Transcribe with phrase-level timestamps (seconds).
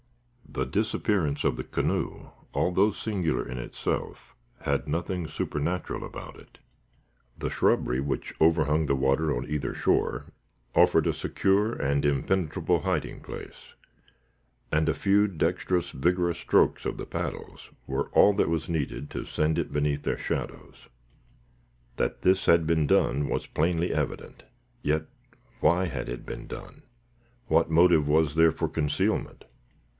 [0.51, 6.57] The disappearance of the canoe, although singular in itself, had nothing supernatural about it.
[7.37, 10.25] The shrubbery, which overhung the water on either shore,
[10.75, 13.75] offered a secure and impenetrable hiding place,
[14.73, 19.23] and a few dexterous, vigorous strokes of the paddles were all that was needed to
[19.23, 20.87] send it beneath their shadows.
[21.95, 24.43] That this had been done, was plainly evident.
[24.81, 25.05] Yet
[25.61, 26.81] why had it been done?
[27.47, 29.45] What motive was there for concealment?